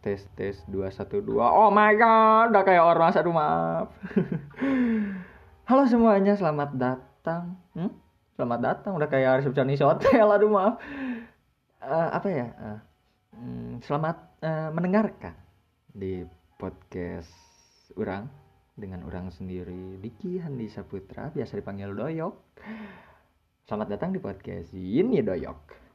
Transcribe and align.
tes 0.00 0.24
tes 0.32 0.56
dua 0.64 0.88
satu 0.88 1.20
dua. 1.20 1.52
Oh 1.52 1.68
my 1.68 1.92
god 1.96 2.56
udah 2.56 2.64
kayak 2.64 2.84
ormas 2.84 3.16
aduh 3.20 3.36
maaf. 3.36 3.92
Halo 5.68 5.84
semuanya 5.86 6.34
selamat 6.34 6.70
datang. 6.76 7.60
Hmm? 7.76 7.92
selamat 8.40 8.60
datang 8.64 8.96
udah 8.96 9.04
kayak 9.12 9.44
resepsionis 9.44 9.84
hotel 9.84 10.24
aduh 10.34 10.48
maaf. 10.48 10.80
Eh, 11.84 12.08
apa 12.16 12.28
ya? 12.32 12.46
Eh, 12.48 12.78
hmm, 13.36 13.84
selamat 13.84 14.16
eh, 14.40 14.68
mendengarkan 14.72 15.36
di 15.92 16.24
podcast 16.56 17.28
orang 18.00 18.24
dengan 18.80 19.04
orang 19.04 19.28
sendiri 19.28 20.00
Diki 20.00 20.40
Handi 20.40 20.72
Saputra 20.72 21.28
biasa 21.28 21.60
dipanggil 21.60 21.92
Doyok. 21.92 22.34
Selamat 23.68 23.92
datang 23.92 24.16
di 24.16 24.20
podcast 24.24 24.72
ini 24.72 25.20
Doyok 25.20 25.89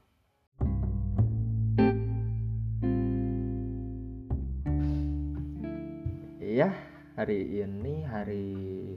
hari 7.16 7.64
ini 7.64 8.04
hari 8.04 8.48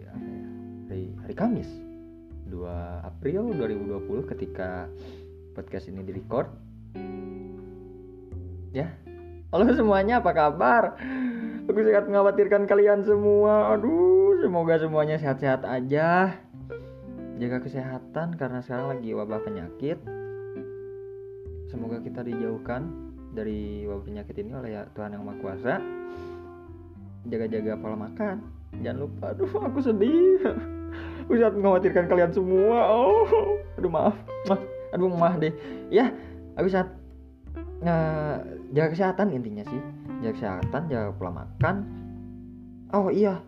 ya? 0.02 0.14
Hari, 0.90 1.02
hari 1.22 1.34
Kamis 1.38 1.70
2 2.50 2.66
April 3.06 3.54
2020 3.54 4.30
ketika 4.34 4.90
podcast 5.54 5.86
ini 5.86 6.02
direcord. 6.02 6.50
Ya. 8.74 8.90
Halo 9.54 9.70
semuanya, 9.70 10.18
apa 10.18 10.34
kabar? 10.34 10.98
Aku 11.70 11.78
sangat 11.78 12.10
mengkhawatirkan 12.10 12.66
kalian 12.66 13.06
semua. 13.06 13.78
Aduh, 13.78 14.42
semoga 14.42 14.82
semuanya 14.82 15.16
sehat-sehat 15.20 15.62
aja. 15.62 16.34
Jaga 17.38 17.58
kesehatan 17.62 18.34
karena 18.34 18.58
sekarang 18.66 18.98
lagi 18.98 19.14
wabah 19.14 19.40
penyakit. 19.46 20.02
Semoga 21.70 22.02
kita 22.02 22.26
dijauhkan 22.26 23.12
dari 23.30 23.86
wabah 23.86 24.04
penyakit 24.04 24.34
ini 24.42 24.52
oleh 24.58 24.74
Tuhan 24.96 25.14
Yang 25.14 25.22
Maha 25.22 25.38
Kuasa 25.38 25.97
jaga-jaga 27.26 27.74
pola 27.74 27.96
makan. 27.98 28.44
Jangan 28.84 28.98
lupa. 29.02 29.24
Aduh 29.34 29.50
aku 29.50 29.78
sedih. 29.82 30.38
Sangat 31.28 31.54
mengkhawatirkan 31.58 32.04
kalian 32.08 32.32
semua. 32.32 32.78
Oh 32.88 33.26
aduh 33.78 33.90
maaf. 33.90 34.16
Mah, 34.48 34.60
aduh 34.94 35.10
maaf 35.10 35.34
deh. 35.42 35.52
Ya 35.90 36.14
aku 36.54 36.70
saat 36.70 36.88
jaga 38.74 38.88
kesehatan 38.94 39.34
intinya 39.34 39.64
sih. 39.66 39.80
Jaga 40.22 40.34
kesehatan 40.34 40.82
jaga 40.90 41.10
pola 41.14 41.46
makan. 41.46 41.76
Oh 42.94 43.10
iya. 43.10 43.42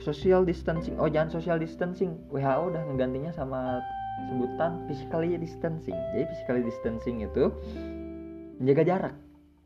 Social 0.00 0.48
distancing. 0.48 0.96
Oh 0.96 1.08
jangan 1.08 1.28
social 1.28 1.60
distancing. 1.60 2.16
WHO 2.32 2.72
udah 2.72 2.82
menggantinya 2.88 3.32
sama 3.36 3.84
sebutan 4.32 4.88
physically 4.88 5.36
distancing. 5.36 5.96
Jadi 6.16 6.24
physically 6.32 6.62
distancing 6.64 7.16
itu 7.20 7.52
menjaga 8.60 8.82
jarak 8.84 9.14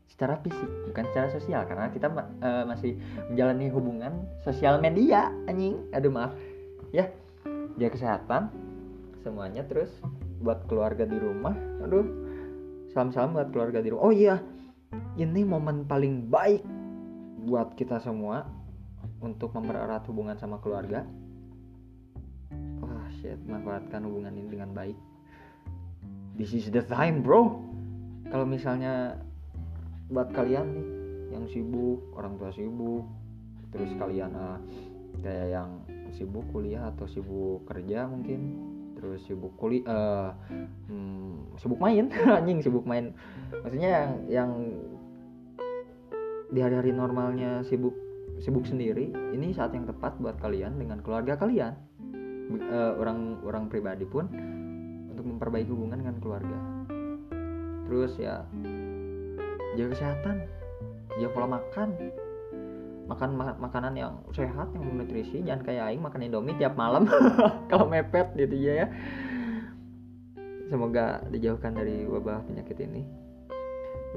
secara 0.09 0.39
fisik 0.41 0.69
bukan 0.91 1.03
secara 1.11 1.27
sosial. 1.33 1.61
Karena 1.67 1.89
kita 1.91 2.07
uh, 2.13 2.63
masih 2.67 2.97
menjalani 3.31 3.67
hubungan 3.71 4.13
sosial 4.41 4.79
media 4.79 5.31
anjing. 5.49 5.79
Aduh 5.91 6.11
maaf. 6.13 6.33
Ya 6.95 7.11
jaga 7.75 7.95
kesehatan. 7.97 8.53
Semuanya 9.25 9.65
terus 9.65 9.89
buat 10.39 10.65
keluarga 10.69 11.03
di 11.03 11.17
rumah. 11.17 11.55
Aduh 11.81 12.05
salam-salam 12.95 13.35
buat 13.35 13.49
keluarga 13.51 13.83
di 13.83 13.91
rumah. 13.91 14.03
Oh 14.07 14.13
iya 14.15 14.39
ini 15.19 15.43
momen 15.43 15.87
paling 15.87 16.31
baik 16.31 16.63
buat 17.45 17.75
kita 17.75 17.99
semua 17.99 18.47
untuk 19.19 19.51
mempererat 19.55 20.03
hubungan 20.07 20.35
sama 20.39 20.59
keluarga. 20.59 21.03
Wah 22.79 22.91
oh, 22.91 23.07
shit 23.19 23.39
manfaatkan 23.47 24.03
hubungan 24.07 24.33
ini 24.35 24.49
dengan 24.49 24.71
baik. 24.71 24.97
This 26.35 26.51
is 26.51 26.67
the 26.71 26.83
time 26.83 27.23
bro. 27.23 27.63
Kalau 28.27 28.43
misalnya 28.43 29.19
buat 30.09 30.29
kalian 30.33 30.67
nih 30.75 30.87
yang 31.33 31.45
sibuk 31.49 31.99
orang 32.13 32.37
tua 32.37 32.53
sibuk 32.53 33.05
terus 33.73 33.91
kalian 33.97 34.31
uh, 34.37 34.61
kayak 35.19 35.47
yang 35.51 35.69
sibuk 36.15 36.45
kuliah 36.53 36.93
atau 36.95 37.09
sibuk 37.09 37.65
kerja 37.67 38.07
mungkin 38.07 38.55
terus 38.95 39.19
sibuk 39.27 39.51
kuliah 39.59 39.83
uh, 39.85 40.29
hmm, 40.87 41.59
sibuk 41.59 41.79
main 41.81 42.07
anjing 42.39 42.63
sibuk 42.63 42.87
main. 42.87 43.11
Maksudnya 43.51 43.89
yang 43.91 44.11
yang 44.31 44.51
di 46.53 46.59
hari-hari 46.63 46.95
normalnya 46.95 47.65
sibuk 47.67 47.93
sibuk 48.39 48.63
sendiri 48.63 49.11
ini 49.35 49.51
saat 49.51 49.75
yang 49.75 49.89
tepat 49.89 50.15
buat 50.21 50.39
kalian 50.39 50.79
dengan 50.79 51.03
keluarga 51.03 51.35
kalian. 51.35 51.75
Uh, 52.45 52.93
orang 53.01 53.41
orang 53.41 53.65
pribadi 53.67 54.05
pun 54.05 54.29
untuk 55.09 55.25
memperbaiki 55.25 55.69
hubungan 55.73 55.99
dengan 56.05 56.17
keluarga. 56.21 56.59
Terus 57.89 58.13
ya 58.21 58.45
jaga 59.75 59.95
kesehatan 59.95 60.35
jaga 61.15 61.29
pola 61.31 61.47
makan. 61.59 61.89
Makan 63.05 63.29
ma 63.37 63.53
makanan 63.61 63.93
yang 63.93 64.17
sehat 64.33 64.73
yang 64.73 64.81
bernutrisi 64.81 65.45
jangan 65.45 65.61
kayak 65.61 65.93
aing 65.93 66.01
makan 66.01 66.25
indomie 66.25 66.57
tiap 66.57 66.73
malam 66.73 67.05
kalau 67.69 67.85
mepet 67.85 68.33
gitu 68.33 68.55
ya. 68.57 68.89
Semoga 70.73 71.21
dijauhkan 71.29 71.77
dari 71.77 72.01
wabah 72.09 72.41
penyakit 72.49 72.81
ini. 72.81 73.05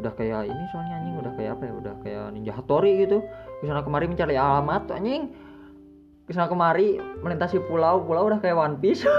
Udah 0.01 0.15
kayak 0.17 0.49
ini 0.49 0.65
soalnya 0.73 1.05
anjing 1.05 1.17
udah 1.21 1.33
kayak 1.37 1.51
apa 1.61 1.63
ya? 1.69 1.73
Udah 1.77 1.95
kayak 2.01 2.25
ninja 2.33 2.53
hatori 2.57 3.05
gitu. 3.05 3.21
Ke 3.61 3.69
sana 3.69 3.85
kemari 3.85 4.09
mencari 4.09 4.41
alamat 4.41 4.89
anjing. 4.89 5.37
Ke 6.25 6.33
sana 6.33 6.49
kemari 6.49 6.97
melintasi 7.21 7.61
pulau 7.69 8.01
pulau 8.01 8.25
udah 8.33 8.41
kayak 8.41 8.57
one 8.57 8.81
piece. 8.81 9.05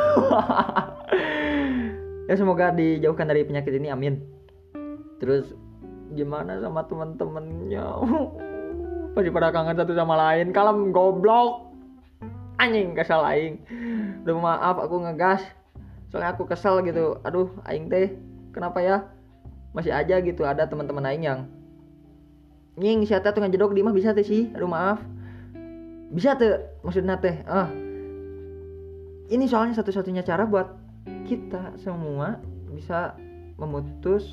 Ya 2.30 2.38
semoga 2.38 2.70
dijauhkan 2.70 3.26
dari 3.26 3.42
penyakit 3.42 3.74
ini 3.74 3.90
amin. 3.90 4.22
Terus 5.18 5.50
gimana 6.14 6.58
sama 6.62 6.86
temen-temennya? 6.86 7.86
Pasti 9.14 9.30
pada 9.34 9.50
kangen 9.50 9.78
satu 9.78 9.94
sama 9.97 10.16
lain. 10.16 10.53
Kalem 10.53 10.94
goblok. 10.94 11.70
Anjing 12.59 12.94
kesal 12.94 13.24
aing. 13.24 13.59
Udah 14.24 14.36
maaf 14.38 14.78
aku 14.78 15.02
ngegas. 15.03 15.42
Soalnya 16.12 16.36
aku 16.36 16.46
kesel 16.46 16.84
gitu. 16.86 17.18
Aduh 17.25 17.50
aing 17.66 17.88
teh 17.88 18.14
kenapa 18.53 18.84
ya? 18.84 18.97
Masih 19.74 19.94
aja 19.94 20.20
gitu 20.22 20.44
ada 20.46 20.66
teman-teman 20.66 21.06
aing 21.09 21.24
yang 21.25 21.40
nying 22.80 23.03
siapa 23.03 23.36
tuh 23.36 23.44
ngejedok 23.44 23.76
di 23.76 23.81
mah 23.81 23.96
bisa 23.96 24.14
teh 24.14 24.26
sih. 24.26 24.52
Aduh 24.53 24.70
maaf. 24.70 25.02
Bisa 26.14 26.36
tuh 26.36 26.64
maksudnya 26.86 27.18
teh 27.18 27.41
ah. 27.47 27.70
Ini 29.30 29.46
soalnya 29.46 29.78
satu-satunya 29.78 30.26
cara 30.26 30.46
buat 30.50 30.74
kita 31.26 31.78
semua 31.81 32.41
bisa 32.74 33.14
memutus. 33.62 34.26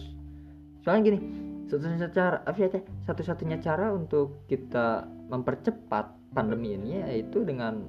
Soalnya 0.82 1.14
gini 1.14 1.45
satu-satunya 1.66 2.10
cara 2.15 2.38
ya 2.54 2.69
satu-satunya 3.10 3.59
cara 3.59 3.91
untuk 3.91 4.47
kita 4.47 5.03
mempercepat 5.27 6.15
pandemi 6.31 6.78
ini 6.78 7.03
yaitu 7.03 7.43
dengan 7.43 7.82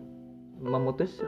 memutus 0.57 1.21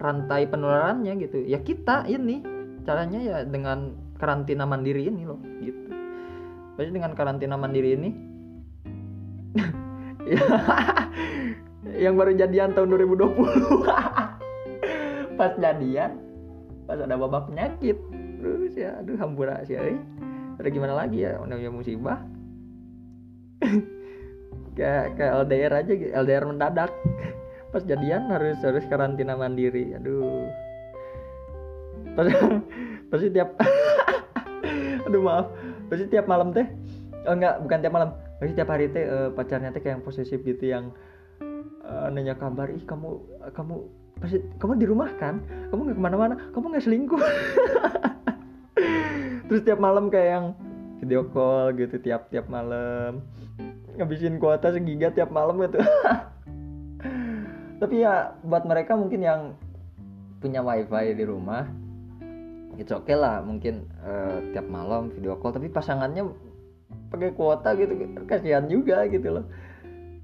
rantai 0.00 0.48
penularannya 0.48 1.12
gitu. 1.20 1.44
Ya 1.44 1.60
kita 1.60 2.08
ini 2.08 2.40
caranya 2.88 3.20
ya 3.20 3.36
dengan 3.44 3.92
karantina 4.16 4.64
mandiri 4.64 5.12
ini 5.12 5.28
loh 5.28 5.40
gitu. 5.60 5.92
Pasti 6.80 6.90
dengan 6.96 7.12
karantina 7.12 7.60
mandiri 7.60 7.92
ini 7.92 8.10
yang 12.04 12.14
baru 12.16 12.32
jadian 12.32 12.72
tahun 12.72 12.88
2020 12.96 13.84
pas 15.38 15.52
jadian 15.58 16.12
pas 16.86 16.98
ada 17.00 17.16
wabah 17.16 17.48
penyakit 17.50 17.96
terus 18.40 18.72
ya 18.76 19.00
aduh 19.00 19.16
hampura 19.18 19.64
sih 19.66 19.76
ada 20.60 20.68
gimana 20.68 20.94
lagi 20.94 21.24
ya? 21.24 21.40
Namanya 21.40 21.72
musibah. 21.72 22.20
Kayak 24.78 25.18
kayak 25.18 25.32
LDR 25.44 25.72
aja 25.82 25.92
LDR 26.24 26.44
mendadak. 26.46 26.92
Pas 27.74 27.82
jadian 27.84 28.30
harus 28.30 28.56
harus 28.62 28.86
karantina 28.86 29.34
mandiri. 29.34 29.92
Aduh. 29.98 30.46
Pas 32.14 32.30
pasti 33.10 33.28
tiap 33.34 33.58
aduh 35.04 35.20
maaf. 35.20 35.46
Pasti 35.90 36.06
tiap 36.06 36.30
malam 36.30 36.54
teh 36.54 36.64
oh 37.26 37.34
enggak 37.34 37.60
bukan 37.60 37.78
tiap 37.82 37.92
malam. 37.92 38.10
Pasti 38.38 38.52
tiap 38.56 38.70
hari 38.70 38.88
teh 38.88 39.04
uh, 39.04 39.28
pacarnya 39.34 39.74
teh 39.74 39.82
kayak 39.82 40.00
yang 40.00 40.04
posesif 40.06 40.38
gitu 40.46 40.64
yang 40.70 40.94
uh, 41.84 42.08
nanya 42.08 42.38
kabar 42.38 42.70
ih 42.70 42.80
kamu 42.86 43.20
kamu 43.52 43.74
pasti 44.22 44.38
kamu 44.62 44.80
di 44.80 44.86
rumah 44.86 45.10
kan? 45.18 45.42
Kamu 45.74 45.80
nggak 45.90 45.98
ke 45.98 46.02
mana-mana? 46.02 46.34
Kamu 46.54 46.72
nggak 46.72 46.84
selingkuh 46.86 47.20
terus 49.50 49.66
tiap 49.66 49.82
malam 49.82 50.06
kayak 50.14 50.28
yang 50.30 50.46
video 51.02 51.26
call 51.26 51.74
gitu 51.74 51.98
tiap 51.98 52.30
tiap 52.30 52.46
malam. 52.46 53.18
Ngabisin 53.98 54.38
kuota 54.38 54.70
segiga 54.70 55.10
tiap 55.10 55.34
malam 55.34 55.58
gitu. 55.58 55.82
Tapi 57.82 58.06
ya 58.06 58.38
buat 58.46 58.62
mereka 58.62 58.94
mungkin 58.94 59.26
yang 59.26 59.58
punya 60.38 60.62
wifi 60.62 61.18
di 61.18 61.26
rumah 61.26 61.66
itu 62.78 62.96
oke 62.96 63.10
okay 63.10 63.18
lah 63.18 63.42
mungkin 63.42 63.90
uh, 64.06 64.38
tiap 64.54 64.70
malam 64.70 65.10
video 65.10 65.34
call. 65.42 65.50
Tapi 65.50 65.66
pasangannya 65.66 66.30
pakai 67.10 67.34
kuota 67.34 67.74
gitu 67.74 67.98
kasihan 68.30 68.70
juga 68.70 69.02
gitu 69.10 69.34
loh. 69.34 69.50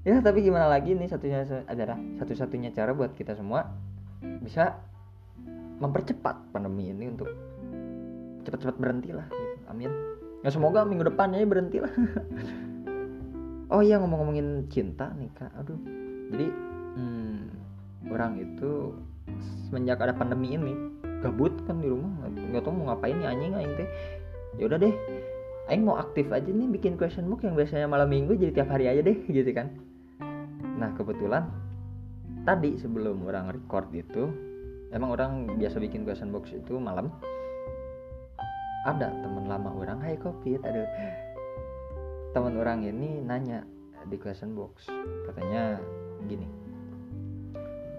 Ya 0.07 0.23
tapi 0.23 0.39
gimana 0.39 0.71
lagi 0.71 0.95
nih 0.95 1.11
satunya 1.11 1.43
adalah 1.67 1.99
satu-satunya 2.15 2.71
cara 2.71 2.95
buat 2.95 3.11
kita 3.11 3.35
semua 3.35 3.75
bisa 4.39 4.79
mempercepat 5.83 6.55
pandemi 6.55 6.95
ini 6.95 7.11
untuk 7.11 7.27
cepat-cepat 8.47 8.79
berhenti 8.79 9.11
lah 9.11 9.27
gitu. 9.27 9.67
amin. 9.67 9.91
Ya 10.41 10.49
semoga 10.55 10.87
minggu 10.87 11.03
depan 11.11 11.35
ya 11.35 11.43
berhenti 11.43 11.83
lah. 11.83 11.91
Oh 13.67 13.83
iya 13.83 13.99
ngomong-ngomongin 13.99 14.71
cinta 14.71 15.11
nih 15.19 15.27
kak. 15.35 15.51
Aduh. 15.59 15.75
Jadi 16.31 16.47
hmm, 16.95 17.51
orang 18.07 18.39
itu 18.39 18.95
semenjak 19.67 19.99
ada 19.99 20.15
pandemi 20.15 20.55
ini 20.55 20.71
gabut 21.19 21.51
kan 21.67 21.83
di 21.83 21.91
rumah. 21.91 22.31
Nggak 22.31 22.63
tahu 22.63 22.71
mau 22.71 22.95
ngapain 22.95 23.19
nih 23.19 23.27
anjing 23.27 23.53
aing 23.59 23.73
teh. 23.75 23.89
Ya 24.55 24.71
udah 24.71 24.79
deh. 24.79 24.95
Aing 25.67 25.83
mau 25.83 25.99
aktif 25.99 26.31
aja 26.31 26.47
nih 26.47 26.63
bikin 26.71 26.95
question 26.95 27.27
book 27.27 27.43
yang 27.43 27.59
biasanya 27.59 27.91
malam 27.91 28.07
minggu 28.07 28.39
jadi 28.39 28.63
tiap 28.63 28.71
hari 28.71 28.87
aja 28.87 29.03
deh 29.03 29.19
gitu 29.35 29.51
kan. 29.51 29.67
Nah 30.79 30.95
kebetulan 30.95 31.51
tadi 32.47 32.79
sebelum 32.79 33.27
orang 33.27 33.51
record 33.51 33.91
itu 33.91 34.31
emang 34.95 35.11
orang 35.11 35.59
biasa 35.59 35.83
bikin 35.83 36.07
question 36.07 36.31
box 36.31 36.55
itu 36.55 36.79
malam 36.79 37.11
ada 38.85 39.09
teman 39.09 39.49
lama 39.49 39.73
orang 39.73 39.97
hai 40.03 40.19
kopi. 40.19 40.59
Aduh. 40.61 40.85
Teman 42.35 42.53
orang 42.59 42.85
ini 42.85 43.23
nanya 43.23 43.65
di 44.05 44.19
question 44.19 44.53
box 44.53 44.85
katanya 45.25 45.81
gini. 46.29 46.45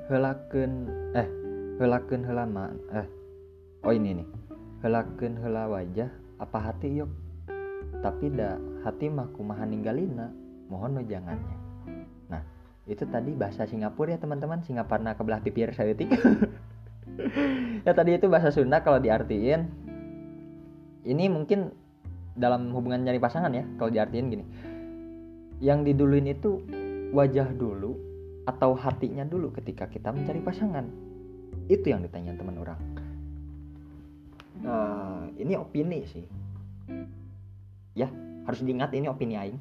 Helaken 0.06 0.72
eh 1.18 1.28
helaken 1.82 2.22
helama 2.22 2.70
eh 2.94 3.08
oh 3.82 3.92
ini 3.92 4.22
nih. 4.22 4.28
Helaken 4.84 5.42
hela 5.42 5.66
wajah 5.66 6.10
apa 6.38 6.58
hati 6.70 7.02
yuk 7.02 7.10
tapi 7.98 8.30
dah 8.30 8.54
hati 8.86 9.10
mah 9.10 9.26
kumaha 9.34 9.66
ninggalina? 9.66 10.30
Mohon 10.68 11.00
no 11.00 11.02
jangannya 11.02 11.56
nah 12.28 12.44
itu 12.84 13.08
tadi 13.08 13.32
bahasa 13.32 13.64
Singapura 13.64 14.14
ya 14.14 14.18
teman-teman. 14.20 14.62
Singapura 14.62 15.16
kebelah 15.16 15.40
pipir 15.42 15.74
saeutik 15.74 16.12
ya 17.86 17.92
tadi 17.96 18.14
itu 18.14 18.30
bahasa 18.30 18.54
Sunda 18.54 18.84
kalau 18.84 19.02
diartiin 19.02 19.87
ini 21.08 21.24
mungkin 21.32 21.72
dalam 22.36 22.68
hubungan 22.76 23.00
nyari 23.00 23.16
pasangan 23.16 23.48
ya 23.50 23.64
kalau 23.80 23.88
diartiin 23.88 24.28
gini. 24.28 24.44
Yang 25.58 25.90
diduluin 25.90 26.28
itu 26.28 26.60
wajah 27.16 27.48
dulu 27.56 27.96
atau 28.44 28.76
hatinya 28.76 29.24
dulu 29.24 29.50
ketika 29.56 29.88
kita 29.88 30.12
mencari 30.12 30.44
pasangan. 30.44 30.84
Itu 31.66 31.88
yang 31.88 32.04
ditanya 32.04 32.36
teman 32.36 32.60
orang. 32.60 32.80
Uh, 34.62 35.32
ini 35.40 35.56
opini 35.56 36.04
sih. 36.12 36.28
Ya 37.96 38.12
harus 38.44 38.60
diingat 38.60 38.92
ini 38.92 39.08
opini 39.08 39.34
aing. 39.40 39.58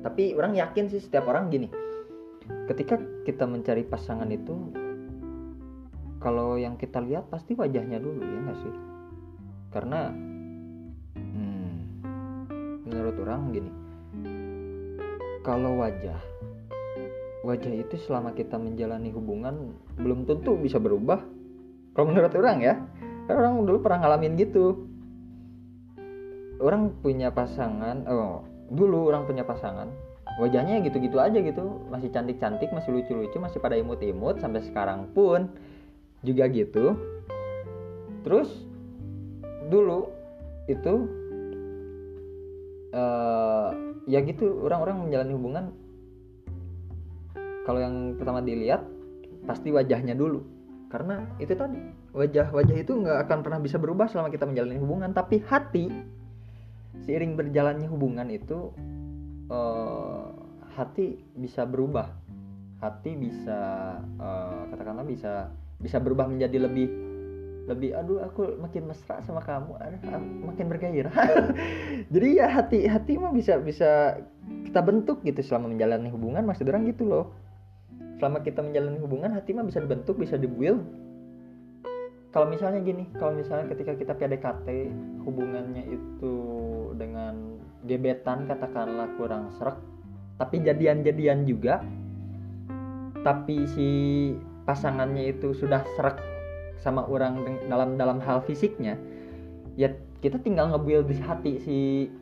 Tapi 0.00 0.32
orang 0.38 0.56
yakin 0.56 0.88
sih 0.88 1.02
setiap 1.02 1.26
orang 1.26 1.50
gini. 1.50 1.68
Ketika 2.70 2.96
kita 3.26 3.44
mencari 3.50 3.82
pasangan 3.82 4.30
itu 4.30 4.54
kalau 6.22 6.54
yang 6.54 6.78
kita 6.78 7.02
lihat 7.02 7.26
pasti 7.28 7.58
wajahnya 7.58 7.98
dulu 7.98 8.20
ya 8.20 8.38
nggak 8.44 8.58
sih 8.60 8.89
karena 9.70 10.10
hmm, 11.16 11.74
menurut 12.86 13.16
orang 13.22 13.54
gini 13.54 13.72
kalau 15.40 15.80
wajah 15.80 16.20
wajah 17.40 17.72
itu 17.72 17.96
selama 18.04 18.36
kita 18.36 18.60
menjalani 18.60 19.08
hubungan 19.12 19.72
belum 19.96 20.28
tentu 20.28 20.56
bisa 20.60 20.76
berubah. 20.76 21.20
Kalau 21.96 22.06
menurut 22.12 22.32
orang 22.36 22.58
ya 22.60 22.74
karena 23.26 23.48
orang 23.48 23.54
dulu 23.64 23.78
pernah 23.80 23.98
ngalamin 24.04 24.36
gitu. 24.36 24.86
Orang 26.60 27.00
punya 27.00 27.32
pasangan 27.32 28.04
oh 28.04 28.44
dulu 28.68 29.08
orang 29.08 29.24
punya 29.24 29.42
pasangan 29.48 29.88
wajahnya 30.36 30.84
gitu-gitu 30.84 31.16
aja 31.16 31.40
gitu. 31.40 31.88
Masih 31.88 32.12
cantik-cantik 32.12 32.68
masih 32.70 33.00
lucu-lucu 33.00 33.40
masih 33.40 33.58
pada 33.58 33.80
imut-imut 33.80 34.38
sampai 34.44 34.60
sekarang 34.60 35.08
pun 35.16 35.48
juga 36.20 36.44
gitu. 36.52 36.92
Terus 38.20 38.69
dulu 39.70 40.10
itu 40.66 40.94
uh, 42.94 43.70
ya 44.10 44.18
gitu 44.26 44.66
orang-orang 44.66 45.06
menjalani 45.06 45.32
hubungan. 45.34 45.64
Kalau 47.64 47.78
yang 47.78 48.18
pertama 48.18 48.42
dilihat 48.42 48.82
pasti 49.46 49.70
wajahnya 49.70 50.18
dulu. 50.18 50.42
Karena 50.90 51.22
itu 51.38 51.54
tadi 51.54 51.78
wajah 52.10 52.50
wajah 52.50 52.76
itu 52.82 52.92
nggak 52.98 53.30
akan 53.30 53.38
pernah 53.46 53.60
bisa 53.62 53.78
berubah 53.78 54.10
selama 54.10 54.34
kita 54.34 54.44
menjalani 54.50 54.78
hubungan. 54.82 55.14
Tapi 55.14 55.38
hati 55.46 55.86
seiring 57.06 57.38
berjalannya 57.38 57.86
hubungan 57.86 58.26
itu 58.26 58.74
uh, 59.48 60.34
hati 60.74 61.22
bisa 61.38 61.62
berubah. 61.62 62.10
Hati 62.82 63.12
bisa 63.14 63.60
uh, 64.18 64.66
katakanlah 64.72 65.06
bisa 65.06 65.52
bisa 65.78 66.00
berubah 66.00 66.26
menjadi 66.26 66.66
lebih 66.66 67.09
lebih 67.68 67.92
aduh 67.96 68.24
aku 68.24 68.56
makin 68.60 68.88
mesra 68.88 69.20
sama 69.24 69.44
kamu. 69.44 69.76
Aduh, 69.76 70.00
makin 70.48 70.66
bergairah. 70.70 71.12
Jadi 72.14 72.28
ya 72.40 72.46
hati 72.48 72.88
hati 72.88 73.20
mah 73.20 73.32
bisa 73.34 73.60
bisa 73.60 74.20
kita 74.64 74.80
bentuk 74.80 75.20
gitu 75.26 75.40
selama 75.44 75.72
menjalani 75.72 76.08
hubungan 76.08 76.46
maksud 76.46 76.68
orang 76.68 76.88
gitu 76.88 77.04
loh. 77.04 77.34
Selama 78.20 78.44
kita 78.44 78.60
menjalani 78.64 78.98
hubungan 79.00 79.32
hati 79.36 79.52
mah 79.52 79.66
bisa 79.66 79.80
dibentuk 79.82 80.16
bisa 80.16 80.40
dibuild. 80.40 80.82
Kalau 82.30 82.46
misalnya 82.46 82.78
gini 82.80 83.10
kalau 83.18 83.34
misalnya 83.34 83.66
ketika 83.74 83.98
kita 83.98 84.14
PDKT 84.14 84.66
hubungannya 85.26 85.82
itu 85.90 86.34
dengan 86.94 87.58
gebetan 87.84 88.46
katakanlah 88.46 89.08
kurang 89.16 89.50
serak 89.56 89.80
tapi 90.36 90.60
jadian-jadian 90.64 91.44
juga 91.44 91.84
tapi 93.20 93.68
si 93.68 93.88
pasangannya 94.64 95.36
itu 95.36 95.52
sudah 95.52 95.84
serak 95.96 96.16
sama 96.80 97.04
orang 97.06 97.44
dalam 97.68 98.00
dalam 98.00 98.18
hal 98.24 98.40
fisiknya 98.44 98.96
ya 99.76 99.92
kita 100.20 100.36
tinggal 100.44 100.68
ngebuild 100.68 101.08
di 101.08 101.16
hati 101.16 101.52
si 101.64 101.76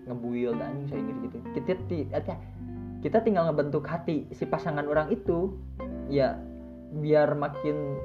ngebuild 0.07 0.59
anjing 0.63 0.87
saya 0.87 1.01
ingat 1.03 1.17
gitu. 1.27 1.39
Kita 1.59 2.35
kita 2.99 3.19
tinggal 3.23 3.51
ngebentuk 3.51 3.87
hati 3.87 4.27
si 4.35 4.47
pasangan 4.47 4.87
orang 4.87 5.11
itu 5.11 5.55
ya 6.11 6.39
biar 6.99 7.35
makin 7.35 7.99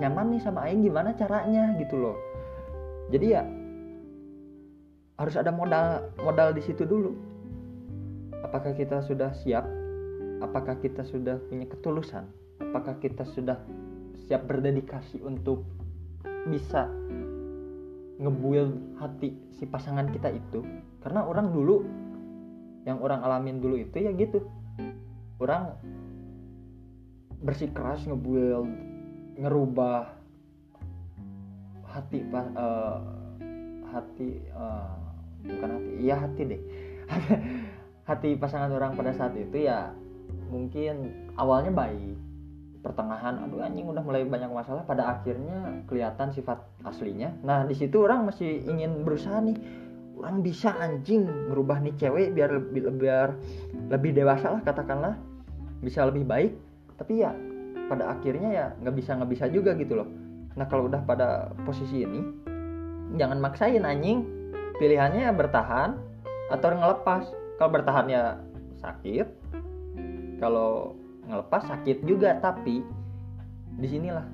nyaman 0.00 0.36
nih 0.36 0.40
sama 0.44 0.68
Aing 0.68 0.84
gimana 0.84 1.16
caranya 1.16 1.72
gitu 1.80 1.96
loh. 1.96 2.16
Jadi 3.08 3.26
ya 3.32 3.42
harus 5.16 5.36
ada 5.40 5.48
modal 5.48 6.04
modal 6.20 6.52
di 6.52 6.60
situ 6.60 6.84
dulu. 6.84 7.16
Apakah 8.44 8.76
kita 8.76 9.00
sudah 9.00 9.32
siap? 9.32 9.64
Apakah 10.44 10.76
kita 10.84 11.00
sudah 11.08 11.40
punya 11.48 11.64
ketulusan? 11.64 12.28
Apakah 12.60 13.00
kita 13.00 13.24
sudah 13.24 13.56
siap 14.24 14.48
berdedikasi 14.48 15.20
untuk 15.20 15.64
bisa 16.48 16.88
ngebuild 18.20 19.00
hati 19.00 19.34
si 19.58 19.64
pasangan 19.66 20.08
kita 20.12 20.32
itu. 20.32 20.62
Karena 21.02 21.26
orang 21.26 21.50
dulu 21.52 21.84
yang 22.84 23.00
orang 23.00 23.24
alamin 23.24 23.60
dulu 23.60 23.80
itu 23.80 23.96
ya 24.00 24.12
gitu. 24.16 24.44
Orang 25.40 25.76
bersikeras 27.44 28.06
ngebuild 28.08 28.68
ngerubah 29.36 30.14
hati 31.84 32.22
uh, 32.32 32.98
hati 33.92 34.28
uh, 34.54 34.94
bukan 35.44 35.70
hati 35.76 35.90
iya 36.00 36.16
hati 36.18 36.42
deh. 36.48 36.62
Hati 38.04 38.36
pasangan 38.36 38.68
orang 38.68 39.00
pada 39.00 39.16
saat 39.16 39.32
itu 39.32 39.64
ya 39.64 39.88
mungkin 40.52 41.08
awalnya 41.40 41.72
baik 41.72 42.20
pertengahan 42.84 43.40
aduh 43.40 43.64
anjing 43.64 43.88
udah 43.88 44.04
mulai 44.04 44.28
banyak 44.28 44.52
masalah. 44.52 44.84
Pada 44.84 45.16
akhirnya 45.16 45.80
kelihatan 45.88 46.28
sifat 46.36 46.60
aslinya. 46.84 47.32
Nah 47.40 47.64
di 47.64 47.72
situ 47.72 48.04
orang 48.04 48.28
masih 48.28 48.60
ingin 48.68 49.00
berusaha 49.00 49.40
nih. 49.40 49.56
Orang 50.20 50.44
bisa 50.44 50.76
anjing 50.76 51.26
merubah 51.50 51.80
nih 51.80 51.96
cewek 51.96 52.36
biar 52.36 52.52
lebih 52.52 52.92
biar 53.00 53.28
lebih 53.88 54.12
dewasa 54.12 54.60
lah 54.60 54.60
katakanlah. 54.60 55.16
Bisa 55.80 56.04
lebih 56.04 56.28
baik. 56.28 56.52
Tapi 57.00 57.24
ya 57.24 57.32
pada 57.88 58.12
akhirnya 58.12 58.48
ya 58.52 58.66
nggak 58.84 58.94
bisa 59.00 59.16
nggak 59.16 59.30
bisa 59.32 59.44
juga 59.48 59.72
gitu 59.80 60.04
loh. 60.04 60.08
Nah 60.54 60.68
kalau 60.68 60.86
udah 60.86 61.00
pada 61.08 61.50
posisi 61.64 62.04
ini 62.04 62.20
jangan 63.16 63.40
maksain 63.40 63.88
anjing. 63.88 64.28
Pilihannya 64.76 65.32
bertahan 65.32 65.96
atau 66.52 66.68
ngelepas. 66.68 67.24
Kalau 67.56 67.70
bertahan 67.70 68.06
ya 68.10 68.22
sakit 68.82 69.26
kalau 70.42 70.98
ngelepas 71.28 71.62
sakit 71.64 72.04
juga 72.04 72.36
tapi 72.38 72.84
di 73.74 73.88
sinilah 73.90 74.26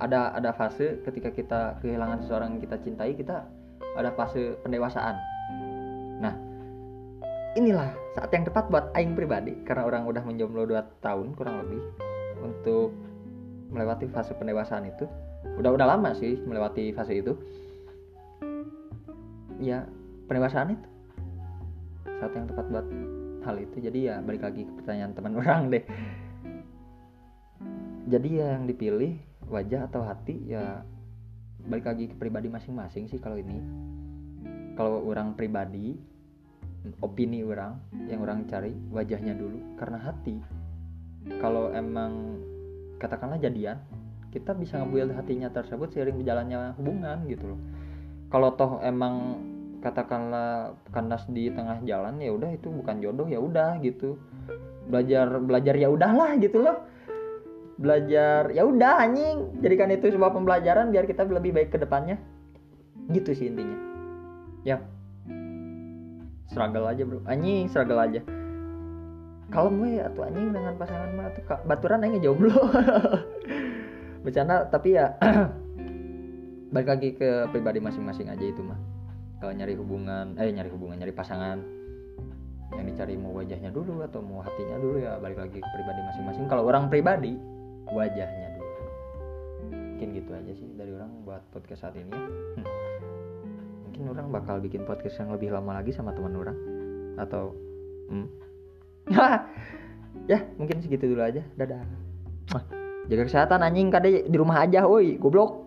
ada 0.00 0.32
ada 0.32 0.50
fase 0.56 0.98
ketika 1.04 1.28
kita 1.30 1.60
kehilangan 1.84 2.24
seseorang 2.24 2.56
yang 2.56 2.62
kita 2.64 2.76
cintai 2.80 3.12
kita 3.12 3.44
ada 3.94 4.10
fase 4.16 4.56
pendewasaan. 4.64 5.16
Nah 6.24 6.34
inilah 7.54 7.92
saat 8.16 8.32
yang 8.32 8.48
tepat 8.48 8.72
buat 8.72 8.88
aing 8.96 9.12
pribadi 9.12 9.60
karena 9.68 9.84
orang 9.84 10.08
udah 10.08 10.24
menjomblo 10.24 10.64
2 10.64 11.04
tahun 11.04 11.36
kurang 11.36 11.60
lebih 11.66 11.82
untuk 12.40 12.96
melewati 13.70 14.08
fase 14.08 14.32
pendewasaan 14.32 14.88
itu. 14.88 15.04
Udah 15.60 15.76
udah 15.76 15.86
lama 15.96 16.16
sih 16.16 16.40
melewati 16.48 16.96
fase 16.96 17.20
itu. 17.20 17.36
Ya 19.60 19.84
pendewasaan 20.26 20.80
itu 20.80 20.88
saat 22.08 22.32
yang 22.32 22.48
tepat 22.48 22.66
buat 22.72 22.86
hal 23.44 23.56
itu. 23.60 23.76
Jadi 23.84 24.08
ya 24.08 24.24
balik 24.24 24.48
lagi 24.48 24.64
ke 24.64 24.72
pertanyaan 24.80 25.12
teman 25.12 25.36
orang 25.44 25.68
deh 25.68 25.84
jadi 28.10 28.28
ya 28.42 28.46
yang 28.58 28.66
dipilih 28.66 29.14
wajah 29.46 29.86
atau 29.86 30.02
hati 30.02 30.50
ya 30.50 30.82
balik 31.62 31.86
lagi 31.86 32.04
ke 32.10 32.16
pribadi 32.18 32.50
masing-masing 32.50 33.06
sih 33.06 33.22
kalau 33.22 33.38
ini. 33.38 33.62
Kalau 34.74 35.06
orang 35.06 35.38
pribadi 35.38 35.94
opini 37.04 37.44
orang 37.44 37.78
yang 38.10 38.26
orang 38.26 38.50
cari 38.50 38.74
wajahnya 38.90 39.38
dulu. 39.38 39.78
Karena 39.78 40.02
hati 40.02 40.42
kalau 41.38 41.70
emang 41.70 42.42
katakanlah 42.98 43.38
jadian 43.38 43.78
kita 44.34 44.56
bisa 44.56 44.80
ngebuild 44.80 45.14
hatinya 45.14 45.50
tersebut 45.50 45.90
seiring 45.94 46.18
berjalannya 46.18 46.74
hubungan 46.80 47.22
gitu 47.30 47.54
loh. 47.54 47.60
Kalau 48.30 48.54
toh 48.58 48.78
emang 48.82 49.38
katakanlah 49.80 50.76
kandas 50.92 51.24
di 51.30 51.50
tengah 51.50 51.82
jalan 51.82 52.20
ya 52.20 52.30
udah 52.34 52.50
itu 52.52 52.70
bukan 52.70 52.98
jodoh 52.98 53.26
ya 53.30 53.38
udah 53.38 53.78
gitu. 53.84 54.18
Belajar 54.90 55.38
belajar 55.38 55.74
ya 55.78 55.86
udahlah 55.86 56.34
gitu 56.42 56.58
loh 56.66 56.89
belajar 57.80 58.52
ya 58.52 58.68
udah 58.68 59.00
anjing 59.00 59.56
jadikan 59.64 59.88
itu 59.88 60.12
sebuah 60.12 60.36
pembelajaran 60.36 60.92
biar 60.92 61.08
kita 61.08 61.24
lebih 61.24 61.56
baik 61.56 61.72
ke 61.72 61.80
depannya. 61.80 62.20
Gitu 63.08 63.32
sih 63.32 63.48
intinya. 63.48 63.76
Ya. 64.62 64.84
Struggle 66.52 66.84
aja 66.92 67.02
bro. 67.08 67.24
Anjing 67.24 67.72
struggle 67.72 67.96
aja. 67.96 68.20
Kalau 69.50 69.72
gue 69.72 69.98
atau 69.98 70.28
anjing 70.28 70.52
dengan 70.52 70.76
pasangan 70.76 71.08
mah 71.16 71.32
tuh. 71.32 71.42
Baturan 71.64 72.04
aja 72.04 72.20
jomblo. 72.20 72.52
Bercanda 74.28 74.68
tapi 74.68 75.00
ya 75.00 75.16
balik 76.76 76.88
lagi 76.92 77.08
ke 77.16 77.48
pribadi 77.48 77.80
masing-masing 77.80 78.28
aja 78.28 78.44
itu 78.44 78.60
mah. 78.60 78.76
Kalau 79.40 79.56
nyari 79.56 79.72
hubungan 79.72 80.36
eh 80.36 80.52
nyari 80.52 80.68
hubungan 80.68 81.00
nyari 81.00 81.16
pasangan 81.16 81.56
yang 82.76 82.86
dicari 82.86 83.18
mau 83.18 83.34
wajahnya 83.34 83.72
dulu 83.72 84.04
atau 84.06 84.22
mau 84.22 84.44
hatinya 84.44 84.78
dulu 84.78 85.02
ya 85.02 85.18
balik 85.18 85.40
lagi 85.40 85.58
ke 85.58 85.68
pribadi 85.72 86.00
masing-masing. 86.12 86.44
Kalau 86.46 86.68
orang 86.68 86.92
pribadi 86.92 87.34
wajahnya 87.92 88.48
dulu. 88.56 88.74
Mungkin 89.70 90.08
gitu 90.16 90.30
aja 90.32 90.52
sih 90.56 90.68
dari 90.74 90.90
orang 90.96 91.12
buat 91.26 91.42
podcast 91.52 91.86
saat 91.86 91.94
ini 91.98 92.10
ya. 92.10 92.28
Hmm. 92.56 92.66
mungkin 93.84 94.02
orang 94.16 94.26
bakal 94.32 94.56
bikin 94.64 94.88
podcast 94.88 95.20
yang 95.20 95.28
lebih 95.34 95.52
lama 95.52 95.76
lagi 95.76 95.92
sama 95.92 96.16
teman 96.16 96.32
orang. 96.32 96.56
Atau 97.20 97.52
hmm. 98.08 98.28
ya 100.32 100.38
mungkin 100.56 100.80
segitu 100.80 101.10
dulu 101.10 101.20
aja. 101.20 101.44
Dadah. 101.58 101.84
Jaga 103.10 103.22
kesehatan 103.26 103.60
anjing. 103.60 103.90
Kade 103.90 104.30
di 104.30 104.36
rumah 104.38 104.62
aja 104.64 104.86
woi. 104.86 105.18
Goblok 105.18 105.59